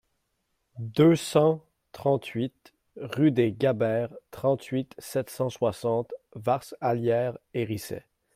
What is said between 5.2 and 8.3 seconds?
cent soixante, Varces-Allières-et-Risset